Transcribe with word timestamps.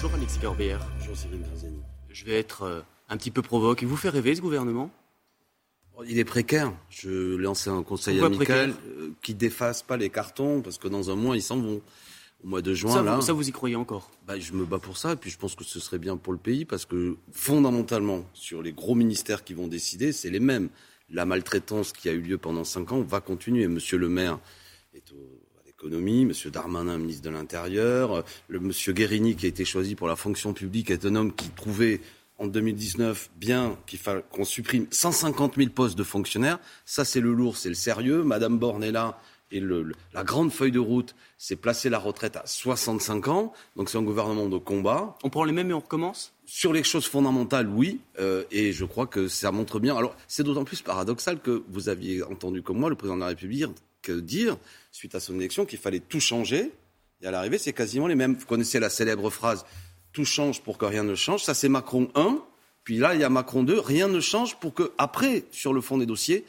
Bonjour 0.00 0.14
Alexis 0.14 0.38
Corbière. 0.38 0.78
Bonjour 1.00 1.16
Cyril 1.16 1.40
Garzani. 1.42 1.80
Je 2.08 2.24
vais 2.24 2.38
être 2.38 2.62
euh, 2.62 2.80
un 3.08 3.16
petit 3.16 3.32
peu 3.32 3.42
provoque. 3.42 3.82
Il 3.82 3.88
vous 3.88 3.96
fait 3.96 4.10
rêver 4.10 4.32
ce 4.36 4.40
gouvernement? 4.40 4.92
Il 6.06 6.20
est 6.20 6.24
précaire. 6.24 6.72
Je 6.88 7.34
lancé 7.34 7.68
un 7.68 7.82
conseil 7.82 8.20
amical 8.20 8.76
euh, 8.86 9.10
qui 9.22 9.34
défasse 9.34 9.82
pas 9.82 9.96
les 9.96 10.08
cartons 10.08 10.62
parce 10.62 10.78
que 10.78 10.86
dans 10.86 11.10
un 11.10 11.16
mois 11.16 11.36
ils 11.36 11.42
s'en 11.42 11.58
vont. 11.58 11.82
Au 12.44 12.46
mois 12.46 12.62
de 12.62 12.74
juin, 12.74 12.92
ça, 12.92 13.02
là. 13.02 13.16
Vous, 13.16 13.22
ça, 13.22 13.32
vous 13.32 13.48
y 13.48 13.50
croyez 13.50 13.74
encore? 13.74 14.08
Bah, 14.24 14.38
Je 14.38 14.52
me 14.52 14.64
bats 14.64 14.78
pour 14.78 14.96
ça 14.96 15.14
et 15.14 15.16
puis 15.16 15.30
je 15.30 15.36
pense 15.36 15.56
que 15.56 15.64
ce 15.64 15.80
serait 15.80 15.98
bien 15.98 16.16
pour 16.16 16.32
le 16.32 16.38
pays 16.38 16.64
parce 16.64 16.84
que 16.84 17.16
fondamentalement, 17.32 18.24
sur 18.34 18.62
les 18.62 18.72
gros 18.72 18.94
ministères 18.94 19.42
qui 19.42 19.52
vont 19.52 19.66
décider, 19.66 20.12
c'est 20.12 20.30
les 20.30 20.38
mêmes. 20.38 20.68
La 21.10 21.24
maltraitance 21.24 21.92
qui 21.92 22.08
a 22.08 22.12
eu 22.12 22.20
lieu 22.20 22.38
pendant 22.38 22.62
cinq 22.62 22.92
ans 22.92 23.00
va 23.00 23.20
continuer. 23.20 23.66
Monsieur 23.66 23.98
le 23.98 24.08
maire 24.08 24.38
est 24.94 25.10
au 25.10 25.47
l'économie, 25.78 26.22
M. 26.22 26.32
Darmanin, 26.50 26.98
ministre 26.98 27.22
de 27.22 27.30
l'Intérieur, 27.30 28.24
le 28.48 28.58
M. 28.58 28.72
Guérini, 28.94 29.36
qui 29.36 29.46
a 29.46 29.48
été 29.48 29.64
choisi 29.64 29.94
pour 29.94 30.08
la 30.08 30.16
fonction 30.16 30.52
publique, 30.52 30.90
est 30.90 31.04
un 31.04 31.14
homme 31.14 31.32
qui 31.32 31.48
trouvait 31.50 32.00
en 32.38 32.46
2019 32.46 33.30
bien 33.36 33.76
qu'il 33.86 34.00
qu'on 34.30 34.44
supprime 34.44 34.86
150 34.90 35.56
000 35.56 35.70
postes 35.70 35.96
de 35.98 36.04
fonctionnaires. 36.04 36.58
Ça, 36.84 37.04
c'est 37.04 37.20
le 37.20 37.32
lourd, 37.32 37.56
c'est 37.56 37.68
le 37.68 37.74
sérieux. 37.74 38.22
Madame 38.22 38.58
Borne 38.58 38.82
est 38.82 38.92
là. 38.92 39.20
Et 39.50 39.60
le, 39.60 39.92
la 40.12 40.24
grande 40.24 40.52
feuille 40.52 40.72
de 40.72 40.78
route, 40.78 41.14
c'est 41.38 41.56
placer 41.56 41.88
la 41.88 41.98
retraite 41.98 42.36
à 42.36 42.42
65 42.44 43.28
ans. 43.28 43.52
Donc 43.76 43.88
c'est 43.88 43.96
un 43.96 44.02
gouvernement 44.02 44.46
de 44.46 44.58
combat. 44.58 45.16
On 45.24 45.30
prend 45.30 45.44
les 45.44 45.52
mêmes 45.52 45.70
et 45.70 45.74
on 45.74 45.80
recommence? 45.80 46.34
Sur 46.44 46.74
les 46.74 46.82
choses 46.82 47.06
fondamentales, 47.06 47.66
oui. 47.66 48.00
Euh, 48.20 48.44
et 48.50 48.72
je 48.72 48.84
crois 48.84 49.06
que 49.06 49.26
ça 49.26 49.50
montre 49.50 49.80
bien. 49.80 49.96
Alors 49.96 50.14
c'est 50.26 50.42
d'autant 50.42 50.64
plus 50.64 50.82
paradoxal 50.82 51.40
que 51.40 51.62
vous 51.70 51.88
aviez 51.88 52.22
entendu 52.22 52.62
comme 52.62 52.78
moi 52.78 52.90
le 52.90 52.96
président 52.96 53.16
de 53.16 53.20
la 53.20 53.28
République 53.28 53.64
dire, 54.10 54.56
suite 54.92 55.14
à 55.14 55.20
son 55.20 55.34
élection, 55.36 55.66
qu'il 55.66 55.78
fallait 55.78 56.00
tout 56.00 56.20
changer. 56.20 56.72
Et 57.20 57.26
à 57.26 57.30
l'arrivée, 57.30 57.58
c'est 57.58 57.72
quasiment 57.72 58.06
les 58.06 58.14
mêmes. 58.14 58.34
Vous 58.34 58.46
connaissez 58.46 58.80
la 58.80 58.90
célèbre 58.90 59.30
phrase 59.30 59.64
Tout 60.12 60.24
change 60.24 60.62
pour 60.62 60.78
que 60.78 60.84
rien 60.84 61.04
ne 61.04 61.14
change. 61.14 61.44
Ça, 61.44 61.54
c'est 61.54 61.68
Macron 61.68 62.08
1. 62.14 62.38
Puis 62.84 62.98
là, 62.98 63.14
il 63.14 63.20
y 63.20 63.24
a 63.24 63.28
Macron 63.28 63.62
2. 63.62 63.78
Rien 63.80 64.08
ne 64.08 64.20
change 64.20 64.56
pour 64.56 64.74
que, 64.74 64.92
après, 64.98 65.44
sur 65.50 65.72
le 65.72 65.80
fond 65.80 65.98
des 65.98 66.06
dossiers, 66.06 66.44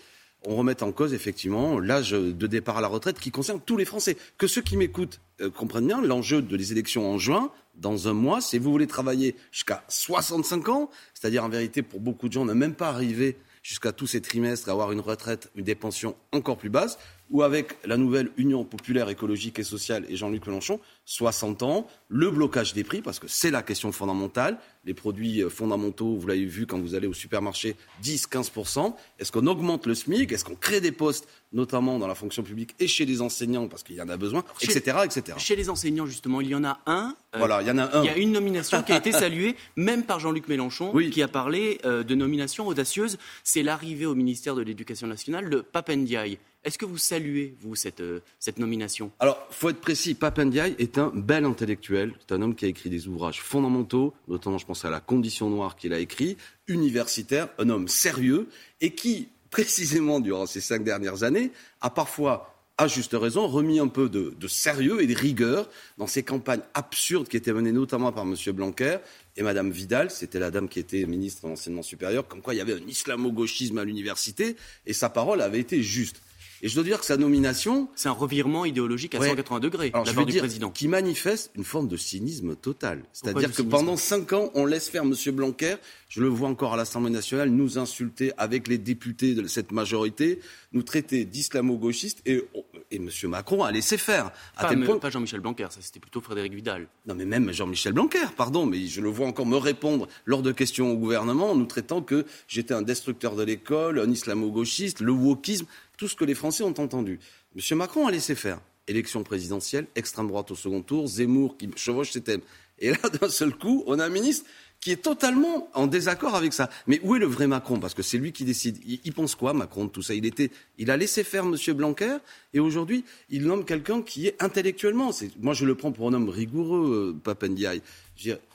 on 0.46 0.56
remette 0.56 0.84
en 0.84 0.92
cause 0.92 1.14
effectivement 1.14 1.80
l'âge 1.80 2.12
de 2.12 2.48
départ 2.48 2.78
à 2.78 2.82
la 2.82 2.88
retraite 2.88 3.20
qui 3.20 3.32
concerne 3.32 3.60
tous 3.60 3.76
les 3.76 3.86
Français. 3.86 4.16
Que 4.38 4.48
ceux 4.48 4.62
qui 4.62 4.78
m'écoutent 4.78 5.20
euh, 5.42 5.50
comprennent 5.50 5.88
bien 5.88 6.02
l'enjeu 6.02 6.42
de 6.42 6.56
les 6.56 6.72
élections 6.72 7.12
en 7.12 7.18
juin, 7.18 7.52
dans 7.76 8.08
un 8.08 8.14
mois, 8.14 8.42
si 8.42 8.58
vous 8.58 8.72
voulez 8.72 8.88
travailler 8.88 9.36
jusqu'à 9.52 9.84
65 9.88 10.70
ans, 10.70 10.90
c'est-à-dire 11.14 11.44
en 11.44 11.50
vérité 11.50 11.82
pour 11.82 12.00
beaucoup 12.00 12.28
de 12.28 12.34
gens, 12.34 12.46
ne 12.46 12.54
même 12.54 12.74
pas 12.74 12.90
arriver 12.90 13.38
jusqu'à 13.64 13.92
tous 13.92 14.08
ces 14.08 14.22
trimestres 14.22 14.70
à 14.70 14.72
avoir 14.72 14.92
une 14.92 15.00
retraite, 15.00 15.50
une 15.56 15.64
des 15.64 15.76
pensions 15.76 16.16
encore 16.32 16.58
plus 16.58 16.70
basse, 16.70 16.98
ou 17.30 17.44
avec 17.44 17.78
la 17.86 17.98
nouvelle 17.98 18.32
Union 18.38 18.64
populaire 18.64 19.10
écologique 19.10 19.60
et 19.60 19.64
sociale 19.64 20.06
et 20.10 20.16
Jean-Luc 20.16 20.46
Mélenchon, 20.48 20.80
60 21.06 21.64
ans, 21.64 21.88
le 22.08 22.32
blocage 22.32 22.74
des 22.74 22.84
prix, 22.84 23.02
parce 23.02 23.20
que 23.20 23.28
c'est 23.28 23.52
la 23.52 23.62
question 23.62 23.92
fondamentale, 23.92 24.58
les 24.86 24.94
produits 24.94 25.44
euh, 25.44 25.50
fondamentaux, 25.50 26.16
vous 26.16 26.28
l'avez 26.28 26.46
vu 26.46 26.66
quand 26.66 26.80
vous 26.80 26.96
allez 26.96 27.08
au 27.08 27.14
supermarché, 27.14 27.76
10-15%, 28.04 28.94
est-ce 29.20 29.32
qu'on 29.32 29.46
augmente 29.48 29.86
le 29.86 29.94
SMIC, 29.94 30.32
est-ce 30.32 30.46
qu'on 30.46 30.56
crée 30.56 30.82
des 30.82 30.92
postes, 30.92 31.28
notamment 31.52 32.00
dans 32.00 32.08
la 32.08 32.16
fonction 32.16 32.44
publique 32.44 32.76
et 32.80 32.88
chez 32.88 33.06
les 33.06 33.22
enseignants, 33.22 33.68
parce 33.68 33.84
qu'il 33.84 33.96
y 33.96 34.02
en 34.02 34.10
a 34.10 34.18
besoin, 34.18 34.44
etc., 34.62 34.98
etc. 35.04 35.38
Chez 35.38 35.56
les 35.56 35.70
enseignants, 35.70 36.06
justement, 36.06 36.42
il 36.42 36.50
y 36.50 36.56
en 36.56 36.64
a 36.64 36.80
un. 36.86 37.16
Euh, 37.36 37.38
voilà, 37.40 37.62
il 37.62 37.68
y 37.68 37.72
en 37.72 37.78
a 37.78 37.98
un. 37.98 38.04
Il 38.04 38.08
y 38.08 38.10
a 38.10 38.18
une 38.18 38.32
nomination 38.32 38.82
qui 38.84 38.92
a 38.92 38.98
été 38.98 39.12
saluée, 39.12 39.56
même 39.76 40.04
par 40.04 40.20
Jean-Luc 40.20 40.48
Mélenchon, 40.48 40.94
qui 41.12 41.22
a 41.22 41.28
parlé 41.28 41.80
euh, 41.86 42.04
de 42.04 42.16
nomination 42.16 42.68
audacieuse. 42.68 43.18
C'est 43.44 43.64
l'arrivée 43.64 44.06
au 44.06 44.16
ministère 44.16 44.56
de 44.56 44.62
l'Éducation 44.62 45.08
nationale 45.08 45.50
de 45.50 45.62
Papendiaï. 45.62 46.40
Est-ce 46.66 46.78
que 46.78 46.86
vous 46.86 46.98
saluez, 46.98 47.56
vous, 47.62 47.76
cette, 47.76 48.02
euh, 48.02 48.20
cette 48.38 48.60
nomination? 48.60 49.12
Alors, 49.20 49.48
faut 49.50 49.70
être 49.70 49.80
précis, 49.80 50.14
Papendiaï 50.14 50.76
est 50.78 50.98
un 50.98 51.10
bel 51.16 51.46
intellectuel. 51.46 52.14
C'est 52.20 52.34
un 52.34 52.42
homme 52.42 52.54
qui 52.54 52.66
a 52.66 52.68
écrit 52.68 52.90
des 52.90 53.08
ouvrages 53.08 53.42
fondamentaux, 53.42 54.14
notamment, 54.28 54.58
je 54.58 54.66
pense 54.66 54.84
à 54.84 54.90
La 54.90 55.00
Condition 55.00 55.50
Noire 55.50 55.78
qu'il 55.78 55.94
a 55.94 56.00
écrit, 56.00 56.36
universitaire, 56.68 57.48
un 57.60 57.70
homme 57.70 57.88
sérieux, 57.88 58.50
et 58.82 58.94
qui, 58.94 59.30
précisément 59.52 60.20
durant 60.20 60.46
ces 60.46 60.60
cinq 60.60 60.84
dernières 60.84 61.24
années, 61.24 61.52
a 61.80 61.90
parfois 61.90 62.56
à 62.78 62.88
juste 62.88 63.14
raison, 63.14 63.48
remis 63.48 63.80
un 63.80 63.90
peu 63.90 64.08
de, 64.08 64.34
de, 64.40 64.48
sérieux 64.48 65.02
et 65.02 65.08
de 65.08 65.14
rigueur 65.14 65.70
dans 65.98 66.08
ces 66.08 66.24
campagnes 66.24 66.62
absurdes 66.74 67.28
qui 67.28 67.36
étaient 67.36 67.52
menées 67.52 67.74
notamment 67.74 68.14
par 68.14 68.24
M. 68.24 68.36
Blanquer 68.54 69.00
et 69.36 69.44
Mme 69.44 69.70
Vidal, 69.70 70.10
c'était 70.10 70.40
la 70.40 70.50
dame 70.50 70.70
qui 70.70 70.80
était 70.80 71.06
ministre 71.06 71.44
de 71.44 71.50
l'enseignement 71.50 71.82
supérieur, 71.82 72.26
comme 72.28 72.42
quoi 72.42 72.54
il 72.54 72.58
y 72.58 72.62
avait 72.62 72.76
un 72.76 72.88
islamo-gauchisme 72.88 73.78
à 73.78 73.84
l'université, 73.84 74.56
et 74.86 74.94
sa 74.94 75.10
parole 75.10 75.42
avait 75.42 75.60
été 75.60 75.84
juste. 75.84 76.22
Et 76.62 76.68
je 76.68 76.76
dois 76.76 76.84
dire 76.84 77.00
que 77.00 77.06
sa 77.06 77.18
nomination. 77.18 77.88
C'est 77.96 78.10
un 78.10 78.14
revirement 78.14 78.66
idéologique 78.66 79.16
à 79.16 79.22
180 79.22 79.60
degrés 79.60 79.90
de 79.90 80.16
la 80.16 80.26
du 80.26 80.38
président. 80.38 80.72
Qui 80.72 80.88
manifeste 80.88 81.52
une 81.56 81.64
forme 81.64 81.88
de 81.88 81.98
cynisme 81.98 82.56
total. 82.56 83.04
C'est-à-dire 83.14 83.52
que 83.52 83.62
pendant 83.62 83.98
cinq 83.98 84.34
ans, 84.34 84.52
on 84.56 84.66
laisse 84.66 84.90
faire 84.90 85.04
M. 85.04 85.14
Blanquer. 85.32 85.76
Je 86.10 86.22
le 86.22 86.28
vois 86.28 86.50
encore 86.50 86.74
à 86.74 86.78
l'Assemblée 86.78 87.12
nationale 87.12 87.50
nous 87.50 87.78
insulter 87.78 88.32
avec 88.38 88.68
les 88.68 88.78
députés 88.78 89.36
de 89.36 89.46
cette 89.48 89.72
majorité, 89.72 90.40
nous 90.74 90.82
traiter 90.82 91.24
d'islamo-gauchistes 91.24 92.22
et, 92.26 92.44
et 92.92 92.98
M. 92.98 93.10
Macron 93.24 93.64
a 93.64 93.72
laissé 93.72 93.98
faire. 93.98 94.32
À 94.58 94.64
pas, 94.64 94.70
tel 94.70 94.84
point... 94.84 94.98
pas 94.98 95.10
Jean-Michel 95.10 95.40
Blanquer, 95.40 95.68
ça 95.70 95.80
c'était 95.82 96.00
plutôt 96.00 96.22
Frédéric 96.22 96.54
Vidal. 96.54 96.88
Non 97.06 97.16
mais 97.16 97.26
même 97.26 97.52
Jean-Michel 97.52 97.94
Blanquer, 97.94 98.26
pardon, 98.36 98.66
mais 98.66 98.88
je 98.88 99.02
le 99.02 99.10
vois 99.10 99.28
encore 99.28 99.46
me 99.46 99.58
répondre 99.58 100.08
lors 100.26 100.42
de 100.42 100.52
questions 100.52 100.92
au 100.92 100.96
gouvernement, 100.96 101.56
nous 101.56 101.66
traitant 101.66 102.02
que 102.02 102.26
j'étais 102.48 102.74
un 102.74 102.82
destructeur 102.82 103.36
de 103.36 103.44
l'école, 103.44 104.00
un 104.00 104.10
islamo-gauchiste, 104.10 105.02
le 105.02 105.12
wokisme 105.12 105.66
tout 105.98 106.08
ce 106.08 106.16
que 106.16 106.26
les 106.26 106.34
Français 106.34 106.64
ont 106.64 106.80
entendu. 106.80 107.20
M. 107.56 107.78
Macron 107.78 108.08
a 108.08 108.12
laissé 108.12 108.34
faire. 108.34 108.60
Élection 108.88 109.22
présidentielle, 109.24 109.86
extrême 109.96 110.28
droite 110.28 110.50
au 110.50 110.56
second 110.56 110.82
tour, 110.82 111.08
Zemmour 111.08 111.58
qui 111.58 111.70
chevauche 111.76 112.12
ses 112.12 112.22
thèmes. 112.22 112.42
Et 112.80 112.92
là, 112.92 112.98
d'un 113.22 113.30
seul 113.30 113.54
coup, 113.54 113.84
on 113.86 114.00
a 114.00 114.06
un 114.06 114.10
ministre 114.10 114.46
qui 114.82 114.92
est 114.92 115.02
totalement 115.02 115.70
en 115.74 115.88
désaccord 115.88 116.36
avec 116.36 116.54
ça. 116.54 116.70
Mais 116.88 117.00
où 117.04 117.16
est 117.16 117.20
le 117.20 117.26
vrai 117.26 117.48
Macron? 117.48 117.80
Parce 117.80 117.94
que 117.94 118.02
c'est 118.02 118.18
lui 118.18 118.32
qui 118.32 118.46
décide. 118.46 118.78
Il, 118.86 119.14
pense 119.14 119.36
quoi, 119.36 119.54
Macron, 119.54 119.86
de 119.86 119.90
tout 119.90 120.02
ça? 120.02 120.14
Il, 120.14 120.26
était, 120.26 120.52
il 120.78 120.90
a 120.90 120.98
laissé 120.98 121.24
faire 121.24 121.44
M. 121.44 121.56
Blanquer, 121.74 122.18
et 122.54 122.60
aujourd'hui, 122.60 123.04
il 123.30 123.46
nomme 123.46 123.66
quelqu'un 123.66 124.02
qui 124.02 124.28
est 124.28 124.42
intellectuellement. 124.42 125.12
moi, 125.42 125.54
je 125.54 125.66
le 125.66 125.76
prends 125.76 125.92
pour 125.92 126.08
un 126.08 126.14
homme 126.14 126.30
rigoureux, 126.30 127.14
euh, 127.16 127.20
Papendiaï. 127.22 127.82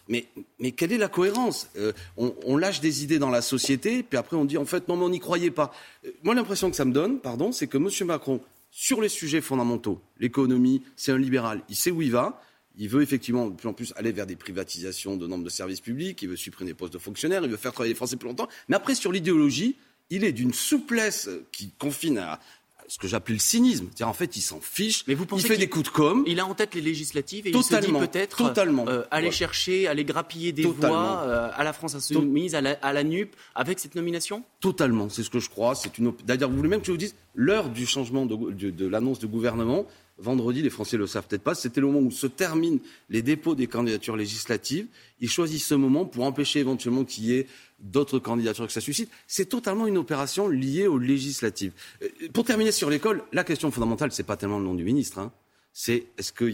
Mais, 0.08 0.26
mais, 0.58 0.72
quelle 0.72 0.92
est 0.92 0.98
la 0.98 1.08
cohérence? 1.08 1.70
Euh, 1.76 1.92
on, 2.16 2.56
lâche 2.56 2.80
des 2.80 3.04
idées 3.04 3.18
dans 3.18 3.30
la 3.30 3.40
société, 3.40 4.02
puis 4.02 4.18
après 4.18 4.36
on 4.36 4.44
dit 4.44 4.58
en 4.58 4.66
fait 4.66 4.86
non, 4.88 4.96
mais 4.96 5.04
on 5.04 5.08
n'y 5.08 5.20
croyait 5.20 5.50
pas. 5.50 5.72
Euh, 6.04 6.10
moi, 6.22 6.34
l'impression 6.34 6.70
que 6.70 6.76
ça 6.76 6.84
me 6.84 6.92
donne, 6.92 7.20
pardon, 7.20 7.52
c'est 7.52 7.66
que 7.66 7.78
M. 7.78 7.88
Macron, 8.06 8.40
sur 8.70 9.00
les 9.00 9.08
sujets 9.08 9.40
fondamentaux, 9.40 10.00
l'économie, 10.18 10.82
c'est 10.96 11.12
un 11.12 11.18
libéral, 11.18 11.62
il 11.68 11.76
sait 11.76 11.90
où 11.90 12.02
il 12.02 12.10
va. 12.10 12.42
Il 12.76 12.88
veut 12.88 13.02
effectivement 13.02 13.46
de 13.46 13.54
plus 13.54 13.68
en 13.68 13.72
plus 13.72 13.92
aller 13.96 14.12
vers 14.12 14.26
des 14.26 14.36
privatisations 14.36 15.16
de 15.16 15.26
nombre 15.26 15.44
de 15.44 15.50
services 15.50 15.80
publics, 15.80 16.20
il 16.22 16.28
veut 16.28 16.36
supprimer 16.36 16.72
des 16.72 16.74
postes 16.74 16.92
de 16.92 16.98
fonctionnaires, 16.98 17.42
il 17.44 17.50
veut 17.50 17.56
faire 17.56 17.72
travailler 17.72 17.92
les 17.92 17.96
Français 17.96 18.16
plus 18.16 18.28
longtemps. 18.28 18.48
Mais 18.68 18.76
après, 18.76 18.94
sur 18.94 19.12
l'idéologie, 19.12 19.76
il 20.10 20.24
est 20.24 20.32
d'une 20.32 20.52
souplesse 20.52 21.28
qui 21.52 21.70
confine 21.78 22.18
à, 22.18 22.40
ce 22.88 22.98
que 22.98 23.08
j'appelle 23.08 23.36
le 23.36 23.40
cynisme. 23.40 23.86
C'est-à-dire, 23.86 24.08
en 24.08 24.14
fait, 24.14 24.36
il 24.36 24.40
s'en 24.40 24.60
fiche. 24.60 25.04
Mais 25.06 25.14
vous 25.14 25.26
pensez 25.26 25.44
il 25.44 25.48
fait 25.48 25.56
des 25.56 25.68
coups 25.68 25.86
de 25.86 25.90
com. 25.90 26.24
Il 26.26 26.40
a 26.40 26.46
en 26.46 26.54
tête 26.54 26.74
les 26.74 26.80
législatives 26.80 27.46
et 27.46 27.50
il 27.50 27.62
se 27.62 27.74
dit 27.76 27.92
peut-être 27.92 28.36
totalement. 28.36 28.86
Euh, 28.88 29.02
aller 29.10 29.30
chercher, 29.30 29.86
aller 29.86 30.04
grappiller 30.04 30.52
des 30.52 30.64
voix 30.64 31.22
euh, 31.22 31.50
à 31.54 31.64
la 31.64 31.72
France 31.72 31.94
Insoumise, 31.94 32.54
à 32.54 32.60
la, 32.60 32.72
à 32.82 32.92
la 32.92 33.04
NUP, 33.04 33.34
avec 33.54 33.78
cette 33.78 33.94
nomination? 33.94 34.44
Totalement. 34.60 35.08
C'est 35.08 35.22
ce 35.22 35.30
que 35.30 35.40
je 35.40 35.48
crois. 35.48 35.74
C'est 35.74 35.98
une. 35.98 36.12
D'ailleurs, 36.24 36.50
vous 36.50 36.56
voulez 36.56 36.68
même 36.68 36.80
que 36.80 36.86
je 36.86 36.92
vous 36.92 36.98
dise 36.98 37.14
l'heure 37.34 37.68
du 37.70 37.86
changement 37.86 38.26
de, 38.26 38.86
l'annonce 38.86 39.18
de 39.18 39.26
gouvernement. 39.26 39.86
Vendredi, 40.18 40.62
les 40.62 40.70
Français 40.70 40.96
le 40.96 41.08
savent 41.08 41.26
peut-être 41.26 41.42
pas, 41.42 41.56
c'était 41.56 41.80
le 41.80 41.88
moment 41.88 42.06
où 42.06 42.10
se 42.12 42.28
terminent 42.28 42.78
les 43.10 43.20
dépôts 43.20 43.56
des 43.56 43.66
candidatures 43.66 44.16
législatives. 44.16 44.86
Ils 45.20 45.28
choisissent 45.28 45.66
ce 45.66 45.74
moment 45.74 46.04
pour 46.04 46.24
empêcher 46.24 46.60
éventuellement 46.60 47.04
qu'il 47.04 47.24
y 47.24 47.34
ait 47.34 47.48
d'autres 47.80 48.20
candidatures 48.20 48.66
que 48.66 48.72
ça 48.72 48.80
suscite. 48.80 49.10
C'est 49.26 49.46
totalement 49.46 49.88
une 49.88 49.98
opération 49.98 50.46
liée 50.46 50.86
aux 50.86 50.98
législatives. 50.98 51.72
Euh, 52.02 52.08
pour 52.32 52.44
terminer 52.44 52.70
sur 52.70 52.90
l'école, 52.90 53.24
la 53.32 53.42
question 53.42 53.72
fondamentale, 53.72 54.12
c'est 54.12 54.22
pas 54.22 54.36
tellement 54.36 54.58
le 54.58 54.64
nom 54.64 54.74
du 54.74 54.84
ministre. 54.84 55.18
Hein. 55.18 55.32
C'est 55.72 56.06
est-ce 56.16 56.32
que, 56.32 56.44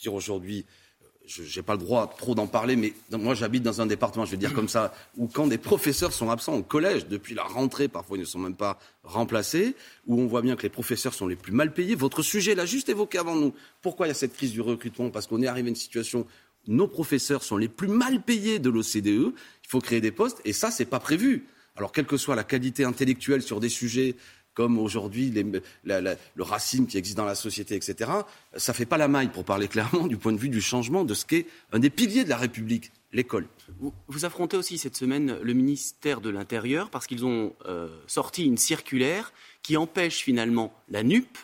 dire 0.00 0.14
aujourd'hui, 0.14 0.64
je 1.28 1.42
n'ai 1.42 1.62
pas 1.62 1.74
le 1.74 1.78
droit 1.78 2.12
trop 2.18 2.34
d'en 2.34 2.46
parler, 2.46 2.74
mais 2.74 2.94
moi 3.12 3.34
j'habite 3.34 3.62
dans 3.62 3.80
un 3.80 3.86
département, 3.86 4.24
je 4.24 4.32
vais 4.32 4.36
dire 4.36 4.54
comme 4.54 4.68
ça, 4.68 4.94
où 5.16 5.28
quand 5.28 5.46
des 5.46 5.58
professeurs 5.58 6.12
sont 6.12 6.30
absents 6.30 6.54
au 6.54 6.62
collège 6.62 7.06
depuis 7.06 7.34
la 7.34 7.44
rentrée, 7.44 7.86
parfois 7.86 8.16
ils 8.16 8.20
ne 8.20 8.26
sont 8.26 8.38
même 8.38 8.56
pas 8.56 8.80
remplacés, 9.04 9.76
où 10.06 10.20
on 10.20 10.26
voit 10.26 10.42
bien 10.42 10.56
que 10.56 10.62
les 10.62 10.68
professeurs 10.68 11.14
sont 11.14 11.26
les 11.26 11.36
plus 11.36 11.52
mal 11.52 11.72
payés. 11.72 11.94
Votre 11.94 12.22
sujet 12.22 12.54
l'a 12.54 12.66
juste 12.66 12.88
évoqué 12.88 13.18
avant 13.18 13.36
nous. 13.36 13.54
Pourquoi 13.82 14.06
il 14.06 14.10
y 14.10 14.12
a 14.12 14.14
cette 14.14 14.34
crise 14.34 14.52
du 14.52 14.60
recrutement? 14.60 15.10
Parce 15.10 15.26
qu'on 15.26 15.42
est 15.42 15.46
arrivé 15.46 15.68
à 15.68 15.70
une 15.70 15.76
situation 15.76 16.26
où 16.66 16.72
nos 16.72 16.88
professeurs 16.88 17.42
sont 17.42 17.56
les 17.56 17.68
plus 17.68 17.88
mal 17.88 18.22
payés 18.22 18.58
de 18.58 18.70
l'OCDE 18.70 19.34
il 19.68 19.70
faut 19.70 19.80
créer 19.80 20.00
des 20.00 20.12
postes, 20.12 20.40
et 20.46 20.54
ça, 20.54 20.70
c'est 20.70 20.86
pas 20.86 20.98
prévu. 20.98 21.44
Alors, 21.76 21.92
quelle 21.92 22.06
que 22.06 22.16
soit 22.16 22.34
la 22.34 22.42
qualité 22.42 22.84
intellectuelle 22.84 23.42
sur 23.42 23.60
des 23.60 23.68
sujets 23.68 24.16
comme 24.58 24.80
aujourd'hui 24.80 25.32
le 25.84 26.42
racisme 26.42 26.86
qui 26.86 26.98
existe 26.98 27.16
dans 27.16 27.24
la 27.24 27.36
société, 27.36 27.76
etc., 27.76 28.10
ça 28.56 28.72
fait 28.72 28.86
pas 28.86 28.98
la 28.98 29.06
maille, 29.06 29.28
pour 29.28 29.44
parler 29.44 29.68
clairement, 29.74 30.08
du 30.08 30.16
point 30.16 30.32
de 30.32 30.36
vue 30.36 30.48
du 30.48 30.60
changement 30.60 31.04
de 31.04 31.14
ce 31.14 31.24
qu'est 31.24 31.46
un 31.70 31.78
des 31.78 31.90
piliers 31.90 32.24
de 32.24 32.28
la 32.28 32.38
République, 32.38 32.90
l'école. 33.12 33.46
Vous, 33.78 34.24
affrontez 34.24 34.56
aussi 34.56 34.76
cette 34.76 34.96
semaine 34.96 35.38
le 35.40 35.52
ministère 35.52 36.20
de 36.20 36.28
l'Intérieur 36.28 36.90
parce 36.90 37.06
qu'ils 37.06 37.24
ont 37.24 37.54
euh, 37.66 37.86
sorti 38.08 38.46
une 38.46 38.56
circulaire 38.56 39.32
qui 39.62 39.76
empêche 39.76 40.24
finalement 40.24 40.74
la 40.88 41.04
NUP 41.04 41.38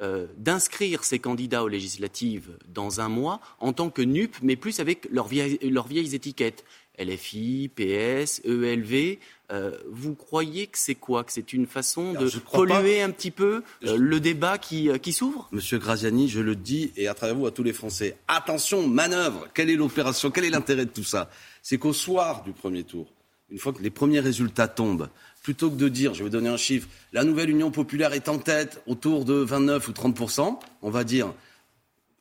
euh, 0.00 0.28
d'inscrire 0.36 1.02
ces 1.02 1.18
candidats 1.18 1.64
aux 1.64 1.68
législatives 1.68 2.56
dans 2.68 3.00
un 3.00 3.08
mois 3.08 3.40
en 3.58 3.72
tant 3.72 3.90
que 3.90 4.00
NUP, 4.00 4.36
mais 4.42 4.54
plus 4.54 4.78
avec 4.78 5.08
leurs 5.10 5.26
vieilles, 5.26 6.14
étiquettes. 6.14 6.64
LFI, 7.00 7.70
PS, 7.74 8.42
ELV. 8.44 9.18
Euh, 9.50 9.76
vous 9.90 10.14
croyez 10.14 10.66
que 10.66 10.78
c'est 10.78 10.94
quoi? 10.94 11.24
Que 11.24 11.32
c'est 11.32 11.52
une 11.52 11.66
façon 11.66 12.12
de 12.12 12.30
polluer 12.52 13.02
un 13.02 13.10
petit 13.10 13.30
peu 13.30 13.62
euh, 13.84 13.96
le 13.96 14.20
débat 14.20 14.58
qui, 14.58 14.88
qui 15.00 15.12
s'ouvre? 15.12 15.48
Monsieur 15.50 15.78
Graziani, 15.78 16.28
je 16.28 16.40
le 16.40 16.54
dis, 16.54 16.92
et 16.96 17.08
à 17.08 17.14
travers 17.14 17.34
vous 17.34 17.46
à 17.46 17.50
tous 17.50 17.64
les 17.64 17.72
Français, 17.72 18.16
attention, 18.28 18.86
manœuvre. 18.86 19.48
Quelle 19.54 19.70
est 19.70 19.76
l'opération? 19.76 20.30
Quel 20.30 20.44
est 20.44 20.50
l'intérêt 20.50 20.84
de 20.84 20.90
tout 20.90 21.04
ça? 21.04 21.30
C'est 21.62 21.78
qu'au 21.78 21.92
soir 21.92 22.42
du 22.44 22.52
premier 22.52 22.84
tour, 22.84 23.12
une 23.50 23.58
fois 23.58 23.72
que 23.72 23.82
les 23.82 23.90
premiers 23.90 24.20
résultats 24.20 24.68
tombent, 24.68 25.08
plutôt 25.42 25.70
que 25.70 25.76
de 25.76 25.88
dire, 25.88 26.14
je 26.14 26.22
vais 26.22 26.30
donner 26.30 26.48
un 26.48 26.56
chiffre, 26.56 26.88
la 27.12 27.24
nouvelle 27.24 27.50
Union 27.50 27.70
populaire 27.70 28.12
est 28.12 28.28
en 28.28 28.38
tête 28.38 28.82
autour 28.86 29.24
de 29.24 29.34
29 29.34 29.88
ou 29.88 29.92
30% 29.92 30.58
on 30.82 30.90
va 30.90 31.04
dire, 31.04 31.32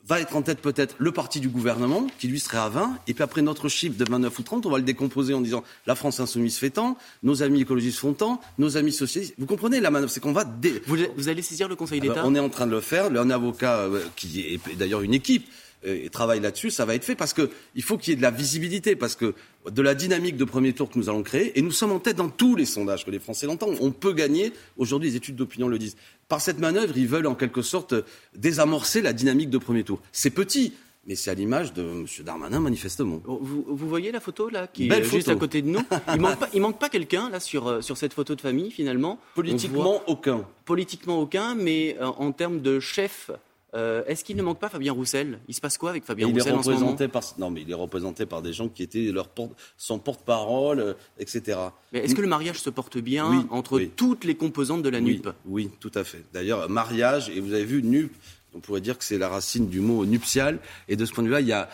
va 0.07 0.19
être 0.19 0.36
en 0.36 0.42
tête 0.42 0.60
peut-être 0.60 0.96
le 0.98 1.12
parti 1.12 1.40
du 1.40 1.50
gouvernement, 1.50 2.07
qui 2.18 2.28
lui 2.28 2.40
serait 2.40 2.57
à 2.57 2.69
20, 2.69 2.98
et 3.07 3.13
puis 3.13 3.24
après 3.24 3.42
notre 3.42 3.69
chiffre 3.69 3.98
de 3.98 4.10
29 4.10 4.40
ou 4.40 4.44
30, 4.44 4.66
on 4.66 4.72
va 4.72 4.78
le 4.78 4.84
décomposer 4.84 5.34
en 5.34 5.42
disant 5.42 5.63
la 5.86 5.96
France 5.96 6.19
insoumise 6.19 6.57
fait 6.57 6.72
tant, 6.72 6.98
nos 7.22 7.44
amis 7.44 7.62
écologistes 7.62 8.00
font 8.00 8.13
tant, 8.13 8.42
nos 8.57 8.78
amis 8.78 8.92
socialistes. 8.92 9.36
Vous 9.38 9.46
comprenez 9.46 9.80
la 9.80 9.92
manœuvre 9.92 10.12
C'est 10.12 10.19
qu'on 10.19 10.34
va. 10.34 10.46
Vous, 10.88 11.30
allez 11.30 11.42
saisir 11.42 11.68
le 11.68 11.75
Conseil 11.75 12.00
ah 12.01 12.06
ben, 12.06 12.10
d'État? 12.10 12.24
On 12.25 12.34
est 12.34 12.40
en 12.40 12.50
train 12.50 12.66
de 12.66 12.72
le 12.72 12.81
faire. 12.81 13.06
Un 13.06 13.30
avocat, 13.30 13.80
euh, 13.80 14.04
qui 14.16 14.42
est 14.42 14.75
d'ailleurs 14.75 15.01
une 15.01 15.13
équipe, 15.13 15.48
et 15.84 16.10
travaille 16.10 16.40
là-dessus, 16.42 16.72
ça 16.72 16.86
va 16.86 16.96
être 16.96 17.06
fait 17.06 17.16
parce 17.16 17.34
qu'il 17.34 17.84
faut 17.84 17.98
qu'il 17.98 18.12
y 18.12 18.14
ait 18.14 18.18
de 18.18 18.22
la 18.22 18.31
visibilité, 18.31 18.96
parce 18.96 19.16
que 19.16 19.34
de 19.70 19.81
la 19.81 19.96
dynamique 19.96 20.36
de 20.36 20.44
premier 20.44 20.74
tour 20.74 20.90
que 20.90 20.98
nous 20.98 21.10
allons 21.10 21.24
créer, 21.24 21.58
et 21.58 21.62
nous 21.62 21.72
sommes 21.72 21.92
en 21.92 22.00
tête 22.00 22.18
dans 22.18 22.30
tous 22.30 22.56
les 22.56 22.66
sondages 22.66 23.06
que 23.06 23.12
les 23.12 23.20
Français 23.20 23.48
l'entendent. 23.48 23.78
On 23.80 23.92
peut 23.92 24.14
gagner, 24.14 24.52
aujourd'hui 24.78 25.10
les 25.10 25.16
études 25.16 25.36
d'opinion 25.36 25.68
le 25.68 25.80
disent. 25.80 25.96
Par 26.28 26.42
cette 26.42 26.60
manœuvre, 26.60 26.98
ils 26.98 27.08
veulent 27.08 27.28
en 27.28 27.36
quelque 27.36 27.62
sorte 27.62 27.96
désamorcer 28.36 29.02
la 29.02 29.14
dynamique 29.14 29.50
de 29.50 29.58
premier 29.58 29.84
tour. 29.84 30.02
C'est 30.12 30.30
petit, 30.30 30.74
mais 31.08 31.16
c'est 31.16 31.31
à 31.31 31.34
l'image 31.34 31.74
de 31.74 31.82
M. 31.82 32.06
Darmanin, 32.24 32.60
manifestement. 32.60 33.22
Vous, 33.25 33.75
voyez 33.75 34.12
la 34.12 34.20
photo 34.20 34.50
là, 34.50 34.68
qui 34.68 34.90
est 34.90 35.04
juste 35.04 35.30
à 35.30 35.36
côté 35.36 35.62
de 35.62 35.68
nous? 35.68 35.82
Il 36.14 36.22
manque 36.22 36.40
pas, 36.40 36.50
manque 36.60 36.80
pas 36.80 36.90
quelqu'un 36.90 37.30
là 37.30 37.40
sur, 37.40 37.68
euh, 37.68 37.82
sur 37.82 37.98
cette 37.98 38.14
photo 38.14 38.36
de 38.36 38.42
famille 38.42 38.70
finalement? 38.70 39.20
Politiquement 39.34 40.04
aucun. 40.08 40.46
Politiquement 40.66 41.20
aucun, 41.20 41.56
mais 41.56 41.98
euh, 42.00 42.06
en 42.06 42.32
termes 42.32 42.62
de 42.62 42.80
chef 42.80 43.32
euh, 43.75 44.04
est-ce 44.07 44.24
qu'il 44.24 44.36
ne 44.36 44.42
manque 44.42 44.60
pas 44.60 44.69
Fabien 44.69 44.94
Roussel? 44.94 45.39
Il 45.48 45.54
se 45.54 45.62
passe 45.62 45.77
quoi 45.77 45.92
avec 45.92 46.04
Fabien 46.04 46.27
Roussel 46.27 46.54
en 46.54 46.63
ce 46.63 46.71
moment? 46.71 46.95
par... 46.95 47.24
Non, 47.38 47.51
mais 47.51 47.62
il 47.62 47.69
est 47.69 47.75
représenté 47.75 48.25
par 48.25 48.42
des 48.42 48.54
gens 48.54 48.68
qui 48.68 48.83
étaient 48.83 49.12
leur 49.12 49.30
son 49.77 50.00
porte-parole, 50.00 50.80
euh, 50.80 50.94
etc. 51.19 51.60
Mais 51.94 52.00
est-ce 52.00 52.16
que 52.16 52.21
le 52.21 52.27
mariage 52.27 52.60
se 52.60 52.69
porte 52.69 52.98
bien 52.98 53.48
entre 53.51 53.80
toutes 53.80 54.24
les 54.24 54.36
composantes 54.36 54.83
de 54.83 54.89
la 54.89 55.01
NUP 55.01 55.27
oui, 55.45 55.69
tout 55.80 55.92
à 55.95 56.04
fait. 56.04 56.24
D'ailleurs, 56.33 56.69
mariage, 56.69 57.30
et 57.30 57.39
vous 57.39 57.54
avez 57.54 57.66
vu, 57.66 57.81
NUP, 57.83 58.12
on 58.54 58.60
pourrait 58.60 58.81
dire 58.81 58.98
que 58.98 59.04
c'est 59.04 59.18
la 59.18 59.30
racine 59.30 59.68
du 59.68 59.80
mot 59.80 60.06
nuptial. 60.06 60.60
Et 60.88 60.95
de 60.95 61.06
ce 61.06 61.13
point 61.13 61.24
de 61.24 61.27
vue-là, 61.30 61.42
il 61.42 61.48
y 61.48 61.54
a 61.54 61.69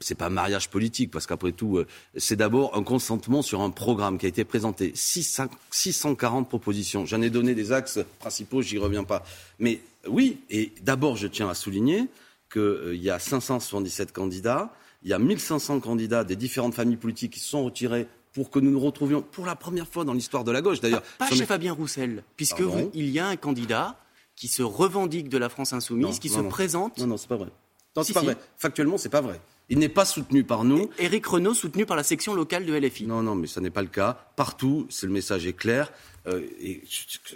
c'est 0.00 0.14
pas 0.14 0.26
un 0.26 0.30
mariage 0.30 0.70
politique, 0.70 1.10
parce 1.10 1.26
qu'après 1.26 1.52
tout, 1.52 1.78
euh, 1.78 1.86
c'est 2.16 2.36
d'abord 2.36 2.76
un 2.76 2.82
consentement 2.82 3.42
sur 3.42 3.60
un 3.60 3.70
programme 3.70 4.18
qui 4.18 4.26
a 4.26 4.28
été 4.28 4.44
présenté. 4.44 4.92
640 4.94 6.48
propositions. 6.48 7.06
J'en 7.06 7.22
ai 7.22 7.30
donné 7.30 7.54
des 7.54 7.72
axes 7.72 8.00
principaux, 8.18 8.62
j'y 8.62 8.78
reviens 8.78 9.04
pas. 9.04 9.24
Mais 9.58 9.80
oui, 10.08 10.38
et 10.50 10.72
d'abord, 10.82 11.16
je 11.16 11.26
tiens 11.26 11.48
à 11.48 11.54
souligner 11.54 12.08
qu'il 12.52 12.62
euh, 12.62 12.96
y 12.96 13.10
a 13.10 13.18
577 13.18 14.12
candidats, 14.12 14.72
il 15.02 15.10
y 15.10 15.12
a 15.12 15.18
1500 15.18 15.80
candidats 15.80 16.22
des 16.22 16.36
différentes 16.36 16.74
familles 16.74 16.96
politiques 16.96 17.32
qui 17.32 17.40
se 17.40 17.48
sont 17.48 17.64
retirés 17.64 18.06
pour 18.32 18.50
que 18.50 18.58
nous 18.58 18.70
nous 18.70 18.80
retrouvions 18.80 19.20
pour 19.20 19.46
la 19.46 19.56
première 19.56 19.86
fois 19.86 20.04
dans 20.04 20.12
l'histoire 20.12 20.44
de 20.44 20.52
la 20.52 20.62
gauche, 20.62 20.80
d'ailleurs. 20.80 21.02
Pas, 21.18 21.28
chez 21.28 21.44
Fabien 21.44 21.72
Roussel, 21.72 22.22
puisque 22.36 22.62
il 22.94 23.08
y 23.10 23.18
a 23.18 23.26
un 23.26 23.36
candidat 23.36 23.96
qui 24.36 24.48
se 24.48 24.62
revendique 24.62 25.28
de 25.28 25.38
la 25.38 25.48
France 25.48 25.72
insoumise, 25.72 26.18
qui 26.18 26.28
se 26.28 26.40
présente. 26.40 26.98
Non, 26.98 27.06
non, 27.06 27.16
c'est 27.16 27.28
pas 27.28 27.36
vrai. 27.36 27.48
Non, 27.96 28.02
c'est 28.02 28.14
pas 28.14 28.22
vrai. 28.22 28.36
Factuellement, 28.56 28.96
c'est 28.96 29.10
pas 29.10 29.20
vrai. 29.20 29.40
Il 29.68 29.78
n'est 29.78 29.88
pas 29.88 30.04
soutenu 30.04 30.44
par 30.44 30.64
nous. 30.64 30.90
Éric 30.98 31.24
Renault 31.26 31.54
soutenu 31.54 31.86
par 31.86 31.96
la 31.96 32.02
section 32.02 32.34
locale 32.34 32.66
de 32.66 32.74
LFI. 32.74 33.06
Non, 33.06 33.22
non, 33.22 33.34
mais 33.34 33.46
ça 33.46 33.60
n'est 33.60 33.70
pas 33.70 33.82
le 33.82 33.88
cas. 33.88 34.18
Partout, 34.36 34.86
le 35.02 35.08
message 35.08 35.46
est 35.46 35.52
clair. 35.52 35.92
Euh, 36.28 36.40
et 36.60 36.82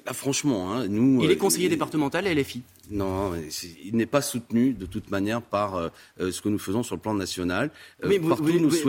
là, 0.07 0.13
franchement, 0.13 0.73
hein, 0.73 0.87
nous. 0.89 1.23
Il 1.25 1.31
est 1.31 1.35
euh, 1.35 1.39
conseiller 1.39 1.69
départemental 1.69 2.25
LFI. 2.25 2.63
Non, 2.89 3.33
il 3.85 3.97
n'est 3.97 4.07
pas 4.07 4.23
soutenu 4.23 4.73
de 4.73 4.87
toute 4.87 5.11
manière 5.11 5.43
par 5.43 5.75
euh, 5.75 5.89
ce 6.21 6.41
que 6.41 6.49
nous 6.49 6.59
faisons 6.61 6.85
sur 6.85 6.95
le 6.95 7.01
plan 7.01 7.15
national. 7.15 7.73
mais, 8.05 8.19
vous, 8.19 8.37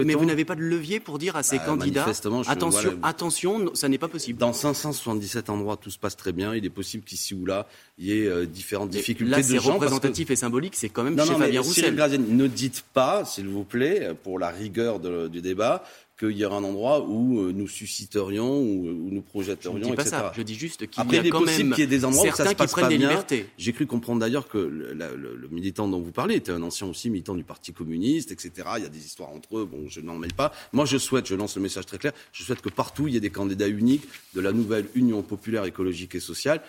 mais 0.04 0.14
vous 0.14 0.26
n'avez 0.26 0.46
pas 0.46 0.54
de 0.54 0.62
levier 0.62 1.00
pour 1.00 1.18
dire 1.18 1.36
à 1.36 1.42
ces 1.42 1.58
bah, 1.58 1.66
candidats 1.66 2.06
attention, 2.48 3.00
attention, 3.02 3.74
ça 3.74 3.90
n'est 3.90 3.98
pas 3.98 4.08
possible. 4.08 4.38
Dans 4.38 4.54
577 4.54 5.50
endroits, 5.50 5.78
tout 5.78 5.90
se 5.90 5.98
passe 5.98 6.16
très 6.16 6.32
bien. 6.32 6.54
Il 6.54 6.64
est 6.64 6.70
possible 6.70 7.04
qu'ici 7.04 7.34
ou 7.34 7.48
là, 7.48 7.68
il 7.98 8.06
y 8.06 8.12
ait 8.12 8.46
différentes 8.46 8.92
difficultés 8.92 9.32
là, 9.32 9.42
c'est 9.42 9.58
représentatif 9.58 10.30
et 10.30 10.36
symbolique. 10.36 10.76
C'est 10.76 10.90
quand 10.90 11.04
même 11.04 11.16
non, 11.16 11.26
chez 11.26 11.32
non, 11.32 11.40
Fabien 11.40 11.62
Roussel. 11.62 11.96
ne 11.96 12.48
dites 12.48 12.86
pas, 12.94 13.26
s'il 13.26 13.48
vous 13.48 13.64
plaît, 13.64 14.12
pour 14.24 14.38
la 14.38 14.52
rigueur 14.52 15.00
du 15.00 15.42
débat, 15.42 15.84
qu'il 16.18 16.38
y 16.38 16.46
aura 16.46 16.58
un 16.58 16.64
endroit 16.64 17.02
où 17.02 17.42
euh, 17.42 17.52
nous 17.54 17.68
susciterions, 17.68 18.60
où, 18.60 18.88
nous 19.12 19.22
projetterions, 19.22 19.78
je 19.78 19.84
dis 19.84 19.96
pas 19.96 20.02
etc. 20.02 20.18
Ça. 20.18 20.32
Je 20.36 20.42
dis 20.42 20.56
juste 20.56 20.88
qu'il 20.88 21.04
y 21.12 21.18
a 21.18 21.30
quand 21.30 21.42
même 21.42 21.72
qu'il 21.72 21.80
y 21.80 21.82
ait 21.82 21.88
des 21.88 22.06
endroits 22.06 22.28
où 22.28 22.36
ça 22.36 22.46
se 22.48 22.56
passe 22.56 22.74
pas 22.74 22.88
bien. 22.88 23.24
J'ai 23.58 23.74
cru 23.74 23.86
comprendre 23.86 24.20
d'ailleurs 24.20 24.48
que 24.48 24.58
le, 24.58 24.94
le, 24.94 25.48
militant 25.52 25.88
dont 25.88 26.00
vous 26.00 26.12
parlez 26.12 26.36
était 26.36 26.52
un 26.52 26.62
ancien 26.64 26.88
aussi 26.88 27.10
militant 27.10 27.36
du 27.36 27.44
Parti 27.44 27.72
communiste, 27.72 28.32
etc. 28.32 28.52
Il 28.78 28.84
y 28.84 28.86
a 28.86 28.90
des 28.90 29.06
histoires 29.06 29.30
entre 29.30 29.60
eux. 29.60 29.66
Bon, 29.66 29.88
je 29.88 30.02
n'en 30.02 30.16
mêle 30.16 30.34
pas. 30.34 30.52
Moi, 30.74 30.86
je 30.86 30.98
souhaite, 30.98 31.28
je 31.28 31.36
lance 31.36 31.56
le 31.56 31.62
message 31.62 31.86
très 31.86 31.98
clair, 31.98 32.14
je 32.34 32.44
souhaite 32.44 32.62
que 32.62 32.70
partout 32.70 33.08
il 33.08 33.14
y 33.14 33.18
ait 33.18 33.22
des 33.22 33.30
candidats 33.30 33.68
uniques 33.68 34.08
de 34.34 34.42
la 34.42 34.52
nouvelle 34.52 34.88
Union 34.96 35.22
populaire 35.22 35.66
écologique 35.66 36.16
et 36.16 36.20
sociale 36.20 36.62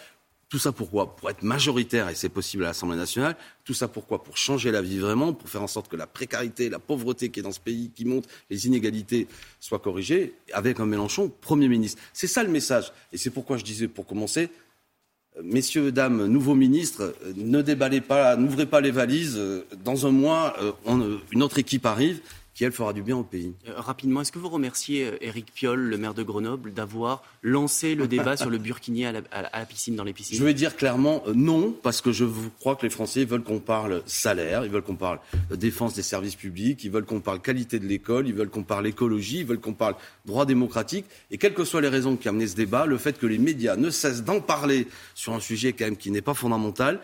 tout 0.49 0.59
ça 0.59 0.73
pourquoi? 0.73 1.15
Pour 1.15 1.29
être 1.29 1.43
majoritaire, 1.43 2.09
et 2.09 2.15
c'est 2.15 2.31
possible 2.31 2.65
à 2.65 2.69
l'Assemblée 2.69 2.97
nationale. 2.97 3.37
Tout 3.65 3.75
ça 3.75 3.87
pourquoi? 3.87 4.23
Pour 4.23 4.39
changer 4.39 4.71
la 4.71 4.81
vie 4.81 4.99
vraiment, 4.99 5.35
pour 5.35 5.49
faire 5.49 5.62
en 5.62 5.67
sorte 5.67 5.89
que 5.89 5.97
la 5.97 6.06
précarité, 6.06 6.71
la 6.71 6.79
pauvreté 6.79 7.29
qui 7.29 7.41
est 7.41 7.43
dans 7.43 7.53
ce 7.53 7.61
pays, 7.61 7.91
qui 7.95 8.06
monte, 8.06 8.27
les 8.49 8.67
inégalités 8.67 9.29
soient 9.61 9.79
corrigées, 9.79 10.35
avec 10.55 10.81
un 10.81 10.87
Mélenchon 10.87 11.31
Premier 11.41 11.69
ministre. 11.69 12.00
C'est 12.15 12.27
ça 12.27 12.43
le 12.43 12.49
message. 12.49 12.93
Et 13.12 13.19
c'est 13.19 13.31
pourquoi 13.31 13.59
je 13.59 13.65
disais, 13.65 13.89
pour 13.89 14.06
commencer, 14.06 14.49
euh, 15.37 15.43
messieurs, 15.45 15.93
dames, 15.93 16.27
nouveaux 16.27 16.55
ministres, 16.55 17.15
euh, 17.25 17.33
ne 17.37 17.61
déballez 17.61 18.01
pas, 18.01 18.37
n'ouvrez 18.37 18.65
pas 18.65 18.81
les 18.81 18.91
valises. 18.91 19.37
Euh, 19.37 19.67
dans 19.85 20.06
un 20.06 20.11
mois, 20.12 20.56
une 21.31 21.43
autre 21.43 21.59
équipe 21.59 21.85
arrive 21.85 22.21
qui, 22.58 22.64
elle, 22.64 22.72
fera 22.72 22.93
du 22.93 23.02
bien 23.02 23.16
au 23.16 23.22
pays. 23.22 23.55
Euh, 23.69 23.75
rapidement, 23.76 24.20
est-ce 24.20 24.32
que 24.32 24.38
vous 24.40 24.49
remerciez 24.49 25.06
euh, 25.06 25.16
Éric 25.20 25.55
Piolle, 25.55 25.78
le 25.78 25.96
maire 25.96 26.12
de 26.12 26.25
Grenoble, 26.25 26.72
d'avoir 26.72 27.22
lancé 27.40 27.94
le 27.94 28.08
débat 28.08 28.37
sur 28.37 28.50
le 28.50 28.58
burkini 28.58 29.06
à 29.06 29.12
la, 29.12 29.22
piscine, 29.64 29.94
dans 29.94 30.02
les 30.02 30.12
piscines? 30.12 30.37
Je 30.37 30.43
vais 30.43 30.55
dire 30.55 30.75
clairement 30.75 31.22
euh, 31.28 31.34
non, 31.37 31.72
parce 31.84 32.00
que 32.00 32.10
je 32.10 32.25
crois 32.58 32.75
que 32.75 32.82
les 32.82 32.90
Français 32.90 33.25
veulent 33.25 33.44
qu'on 33.44 33.60
parle 33.60 34.02
salaire, 34.06 34.64
ils 34.64 34.72
veulent 34.72 34.82
qu'on 34.82 34.96
parle 34.96 35.20
défense 35.52 35.94
des 35.94 36.02
services 36.02 36.34
publics, 36.34 36.82
ils 36.82 36.90
veulent 36.90 37.05
qu'on 37.05 37.20
parle 37.20 37.41
qualité 37.41 37.79
de 37.79 37.86
l'école, 37.86 38.27
ils 38.27 38.34
veulent 38.34 38.50
qu'on 38.50 38.65
parle 38.65 38.88
écologie, 38.88 39.38
ils 39.38 39.46
veulent 39.46 39.60
qu'on 39.60 39.74
parle 39.74 39.94
droit 40.27 40.44
démocratique. 40.44 41.05
Et 41.31 41.38
quelles 41.38 41.55
que 41.55 41.65
soient 41.65 41.81
les 41.81 41.86
raisons 41.86 42.17
qui 42.17 42.27
ont 42.27 42.32
amené 42.32 42.48
ce 42.48 42.56
débat, 42.56 42.86
le 42.86 42.98
fait 42.98 43.19
que 43.19 43.27
les 43.27 43.38
médias 43.38 43.77
ne 43.77 43.88
cessent 43.88 44.24
d'en 44.24 44.41
parler 44.41 44.88
sur 45.15 45.32
un 45.32 45.41
sujet 45.41 45.74
quand 45.74 45.84
même 45.84 45.96
qui 45.96 46.10
n'est 46.10 46.22
pas 46.22 46.34
fondamental, 46.34 46.98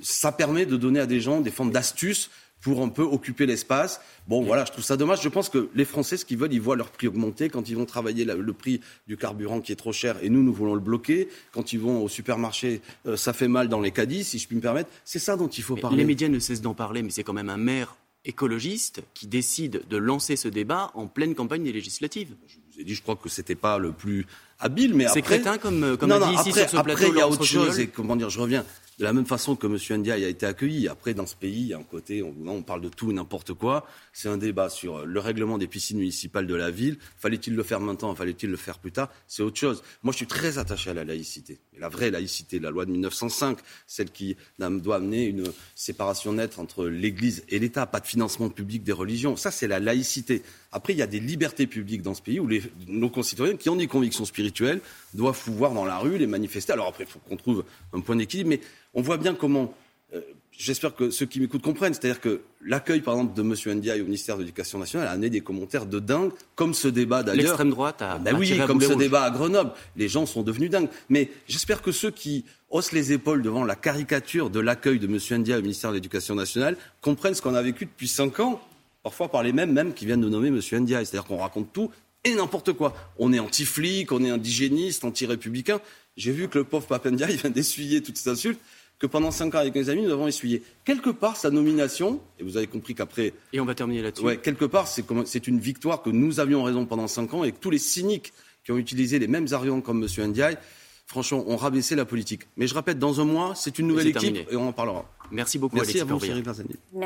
ça 0.00 0.30
permet 0.30 0.66
de 0.66 0.76
donner 0.76 1.00
à 1.00 1.06
des 1.06 1.20
gens 1.20 1.40
des 1.40 1.50
formes 1.50 1.72
d'astuces 1.72 2.30
pour 2.60 2.82
un 2.82 2.88
peu 2.88 3.02
occuper 3.02 3.46
l'espace. 3.46 4.00
Bon, 4.28 4.42
voilà, 4.42 4.64
je 4.64 4.72
trouve 4.72 4.84
ça 4.84 4.96
dommage. 4.96 5.22
Je 5.22 5.28
pense 5.28 5.48
que 5.48 5.68
les 5.74 5.84
Français, 5.84 6.16
ce 6.16 6.24
qu'ils 6.24 6.38
veulent, 6.38 6.52
ils 6.52 6.60
voient 6.60 6.76
leur 6.76 6.90
prix 6.90 7.08
augmenter. 7.08 7.48
Quand 7.48 7.68
ils 7.68 7.76
vont 7.76 7.86
travailler 7.86 8.24
le 8.24 8.52
prix 8.52 8.80
du 9.06 9.16
carburant 9.16 9.60
qui 9.60 9.72
est 9.72 9.76
trop 9.76 9.92
cher, 9.92 10.16
et 10.22 10.28
nous, 10.28 10.42
nous 10.42 10.52
voulons 10.52 10.74
le 10.74 10.80
bloquer. 10.80 11.28
Quand 11.52 11.72
ils 11.72 11.80
vont 11.80 12.02
au 12.02 12.08
supermarché, 12.08 12.82
euh, 13.06 13.16
ça 13.16 13.32
fait 13.32 13.48
mal 13.48 13.68
dans 13.68 13.80
les 13.80 13.90
caddies, 13.90 14.24
si 14.24 14.38
je 14.38 14.46
puis 14.46 14.56
me 14.56 14.60
permettre. 14.60 14.90
C'est 15.04 15.18
ça 15.18 15.36
dont 15.36 15.48
il 15.48 15.62
faut 15.62 15.76
parler. 15.76 15.98
Les 15.98 16.04
médias 16.04 16.28
ne 16.28 16.38
cessent 16.38 16.60
d'en 16.62 16.74
parler, 16.74 17.02
mais 17.02 17.10
c'est 17.10 17.24
quand 17.24 17.32
même 17.32 17.50
un 17.50 17.56
maire 17.56 17.96
écologiste 18.26 19.00
qui 19.14 19.26
décide 19.26 19.82
de 19.88 19.96
lancer 19.96 20.36
ce 20.36 20.48
débat 20.48 20.90
en 20.94 21.06
pleine 21.06 21.34
campagne 21.34 21.64
des 21.64 21.72
législatives. 21.72 22.34
Je 22.46 22.56
vous 22.74 22.80
ai 22.80 22.84
dit, 22.84 22.94
je 22.94 23.02
crois 23.02 23.16
que 23.16 23.30
c'était 23.30 23.54
pas 23.54 23.78
le 23.78 23.92
plus 23.92 24.26
habile, 24.58 24.94
mais 24.94 25.06
après. 25.06 25.20
C'est 25.20 25.22
crétin 25.22 25.56
comme, 25.56 25.96
comme 25.96 26.10
non, 26.10 26.18
dit 26.28 26.34
ici 26.34 26.52
sur 26.52 26.68
ce 26.68 26.76
plateau. 26.76 26.90
Après, 26.90 27.08
il 27.08 27.16
y 27.16 27.20
a 27.20 27.28
autre 27.28 27.44
chose, 27.44 27.80
et 27.80 27.86
comment 27.86 28.16
dire, 28.16 28.28
je 28.28 28.38
reviens 28.38 28.64
de 29.00 29.04
la 29.06 29.14
même 29.14 29.24
façon 29.24 29.56
que 29.56 29.66
M. 29.66 30.00
Ndiaye 30.00 30.26
a 30.26 30.28
été 30.28 30.44
accueilli. 30.44 30.86
Après, 30.86 31.14
dans 31.14 31.24
ce 31.24 31.34
pays, 31.34 31.62
il 31.62 31.66
y 31.68 31.72
a 31.72 31.78
un 31.78 31.82
côté, 31.82 32.22
on, 32.22 32.34
on 32.46 32.62
parle 32.62 32.82
de 32.82 32.90
tout 32.90 33.10
et 33.10 33.14
n'importe 33.14 33.54
quoi. 33.54 33.86
C'est 34.12 34.28
un 34.28 34.36
débat 34.36 34.68
sur 34.68 35.06
le 35.06 35.20
règlement 35.20 35.56
des 35.56 35.66
piscines 35.66 35.96
municipales 35.96 36.46
de 36.46 36.54
la 36.54 36.70
ville. 36.70 36.98
Fallait-il 37.16 37.56
le 37.56 37.62
faire 37.62 37.80
maintenant? 37.80 38.14
Fallait-il 38.14 38.50
le 38.50 38.58
faire 38.58 38.78
plus 38.78 38.92
tard? 38.92 39.10
C'est 39.26 39.42
autre 39.42 39.58
chose. 39.58 39.82
Moi, 40.02 40.12
je 40.12 40.18
suis 40.18 40.26
très 40.26 40.58
attaché 40.58 40.90
à 40.90 40.94
la 40.94 41.04
laïcité. 41.04 41.60
la 41.78 41.88
vraie 41.88 42.10
laïcité, 42.10 42.58
la 42.58 42.68
loi 42.68 42.84
de 42.84 42.90
1905, 42.90 43.56
celle 43.86 44.10
qui 44.10 44.36
doit 44.58 44.96
amener 44.96 45.24
une 45.24 45.44
séparation 45.74 46.34
nette 46.34 46.58
entre 46.58 46.84
l'Église 46.84 47.42
et 47.48 47.58
l'État, 47.58 47.86
pas 47.86 48.00
de 48.00 48.06
financement 48.06 48.50
public 48.50 48.82
des 48.82 48.92
religions. 48.92 49.34
Ça, 49.34 49.50
c'est 49.50 49.66
la 49.66 49.80
laïcité. 49.80 50.42
Après, 50.72 50.92
il 50.92 50.98
y 50.98 51.02
a 51.02 51.06
des 51.06 51.18
libertés 51.20 51.66
publiques 51.66 52.02
dans 52.02 52.14
ce 52.14 52.22
pays 52.22 52.38
où 52.38 52.46
les, 52.46 52.62
nos 52.86 53.10
concitoyens 53.10 53.56
qui 53.56 53.68
ont 53.68 53.76
des 53.76 53.88
convictions 53.88 54.24
spirituelles 54.24 54.80
doivent 55.14 55.42
pouvoir 55.42 55.72
dans 55.72 55.84
la 55.84 55.98
rue 55.98 56.16
les 56.16 56.28
manifester. 56.28 56.72
Alors 56.72 56.86
après, 56.86 57.04
il 57.04 57.10
faut 57.10 57.18
qu'on 57.28 57.36
trouve 57.36 57.64
un 57.92 58.00
point 58.00 58.16
d'équilibre, 58.16 58.50
mais 58.50 58.60
on 58.94 59.02
voit 59.02 59.16
bien 59.16 59.34
comment, 59.34 59.74
euh, 60.14 60.20
j'espère 60.56 60.94
que 60.94 61.10
ceux 61.10 61.26
qui 61.26 61.40
m'écoutent 61.40 61.62
comprennent, 61.62 61.92
c'est-à-dire 61.92 62.20
que 62.20 62.42
l'accueil, 62.64 63.00
par 63.00 63.14
exemple, 63.14 63.34
de 63.34 63.42
M. 63.42 63.78
Ndiaye 63.78 64.00
au 64.00 64.04
ministère 64.04 64.36
de 64.36 64.42
l'Éducation 64.42 64.78
nationale 64.78 65.08
a 65.08 65.10
amené 65.10 65.28
des 65.28 65.40
commentaires 65.40 65.86
de 65.86 65.98
dingue, 65.98 66.30
comme 66.54 66.72
ce 66.72 66.86
débat 66.86 67.24
d'ailleurs. 67.24 67.42
L'extrême 67.42 67.70
droite 67.70 68.00
a. 68.02 68.18
Ben 68.18 68.36
oui, 68.36 68.56
comme 68.66 68.80
ce 68.80 68.92
débat 68.92 69.24
à 69.24 69.30
Grenoble. 69.30 69.72
Les 69.96 70.08
gens 70.08 70.24
sont 70.24 70.42
devenus 70.42 70.70
dingues. 70.70 70.88
Mais 71.08 71.30
j'espère 71.48 71.82
que 71.82 71.90
ceux 71.90 72.12
qui 72.12 72.44
haussent 72.68 72.92
les 72.92 73.12
épaules 73.12 73.42
devant 73.42 73.64
la 73.64 73.74
caricature 73.74 74.50
de 74.50 74.60
l'accueil 74.60 75.00
de 75.00 75.06
M. 75.08 75.40
Ndiaye 75.40 75.58
au 75.58 75.62
ministère 75.62 75.90
de 75.90 75.96
l'Éducation 75.96 76.36
nationale 76.36 76.76
comprennent 77.00 77.34
ce 77.34 77.42
qu'on 77.42 77.54
a 77.54 77.62
vécu 77.62 77.86
depuis 77.86 78.06
cinq 78.06 78.38
ans, 78.38 78.60
parfois 79.02 79.28
par 79.30 79.42
les 79.42 79.52
mêmes, 79.52 79.72
même 79.72 79.94
qui 79.94 80.06
viennent 80.06 80.20
de 80.20 80.28
nommer 80.28 80.48
M. 80.48 80.60
Ndiaye. 80.60 81.06
C'est-à-dire 81.06 81.24
qu'on 81.24 81.38
raconte 81.38 81.72
tout 81.72 81.90
et 82.24 82.34
n'importe 82.34 82.72
quoi. 82.72 82.94
On 83.18 83.32
est 83.32 83.38
anti-flic, 83.38 84.12
on 84.12 84.22
est 84.24 84.30
indigéniste, 84.30 85.04
anti-républicain. 85.04 85.80
J'ai 86.16 86.32
vu 86.32 86.48
que 86.48 86.58
le 86.58 86.64
pauvre 86.64 86.86
Papendia, 86.86 87.26
il 87.30 87.36
vient 87.36 87.50
d'essuyer 87.50 88.02
toutes 88.02 88.16
ces 88.16 88.28
insultes 88.28 88.60
que 88.98 89.06
pendant 89.06 89.30
cinq 89.30 89.54
ans 89.54 89.58
avec 89.58 89.74
mes 89.74 89.88
amis, 89.88 90.02
nous 90.02 90.12
avons 90.12 90.28
essuyé. 90.28 90.62
Quelque 90.84 91.08
part, 91.08 91.36
sa 91.36 91.50
nomination, 91.50 92.20
et 92.38 92.44
vous 92.44 92.58
avez 92.58 92.66
compris 92.66 92.94
qu'après... 92.94 93.32
Et 93.54 93.58
on 93.58 93.64
va 93.64 93.74
terminer 93.74 94.02
là-dessus. 94.02 94.22
Ouais, 94.22 94.36
quelque 94.36 94.66
part, 94.66 94.86
c'est 94.88 95.46
une 95.46 95.58
victoire 95.58 96.02
que 96.02 96.10
nous 96.10 96.38
avions 96.38 96.62
raison 96.62 96.84
pendant 96.84 97.08
cinq 97.08 97.32
ans 97.32 97.42
et 97.42 97.52
que 97.52 97.58
tous 97.58 97.70
les 97.70 97.78
cyniques 97.78 98.34
qui 98.62 98.72
ont 98.72 98.76
utilisé 98.76 99.18
les 99.18 99.26
mêmes 99.26 99.46
arguments 99.52 99.80
comme 99.80 100.04
M. 100.04 100.26
Ndiaye, 100.28 100.58
franchement, 101.06 101.42
ont 101.48 101.56
rabaissé 101.56 101.96
la 101.96 102.04
politique. 102.04 102.42
Mais 102.58 102.66
je 102.66 102.74
répète, 102.74 102.98
dans 102.98 103.22
un 103.22 103.24
mois, 103.24 103.54
c'est 103.54 103.78
une 103.78 103.86
nouvelle 103.86 104.08
équipe 104.08 104.36
et 104.50 104.56
on 104.56 104.68
en 104.68 104.72
parlera. 104.72 105.10
Merci 105.30 105.58
beaucoup, 105.58 105.76
Merci 105.76 106.00
Alexis 106.00 106.50
à 106.50 106.52
vous. 106.52 107.00